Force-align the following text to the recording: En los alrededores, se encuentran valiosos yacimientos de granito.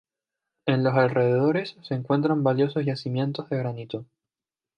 En 0.65 0.83
los 0.83 0.95
alrededores, 0.95 1.77
se 1.83 1.93
encuentran 1.93 2.41
valiosos 2.41 2.83
yacimientos 2.83 3.47
de 3.51 3.57
granito. 3.57 4.05